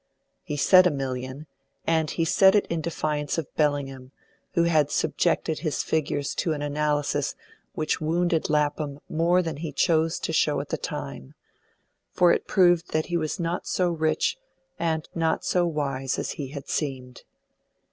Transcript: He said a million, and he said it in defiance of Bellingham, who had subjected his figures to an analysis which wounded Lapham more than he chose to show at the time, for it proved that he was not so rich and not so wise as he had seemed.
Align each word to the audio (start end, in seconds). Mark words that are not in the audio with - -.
He 0.41 0.57
said 0.57 0.87
a 0.87 0.89
million, 0.89 1.45
and 1.85 2.09
he 2.09 2.25
said 2.25 2.55
it 2.55 2.65
in 2.71 2.81
defiance 2.81 3.37
of 3.37 3.53
Bellingham, 3.53 4.11
who 4.55 4.63
had 4.63 4.89
subjected 4.89 5.59
his 5.59 5.83
figures 5.83 6.33
to 6.37 6.53
an 6.53 6.63
analysis 6.63 7.35
which 7.73 8.01
wounded 8.01 8.49
Lapham 8.49 8.99
more 9.07 9.43
than 9.43 9.57
he 9.57 9.71
chose 9.71 10.17
to 10.21 10.33
show 10.33 10.59
at 10.59 10.69
the 10.69 10.75
time, 10.77 11.35
for 12.09 12.31
it 12.31 12.47
proved 12.47 12.93
that 12.93 13.05
he 13.13 13.15
was 13.15 13.39
not 13.39 13.67
so 13.67 13.91
rich 13.91 14.37
and 14.79 15.07
not 15.13 15.45
so 15.45 15.67
wise 15.67 16.17
as 16.17 16.31
he 16.31 16.47
had 16.47 16.67
seemed. 16.67 17.21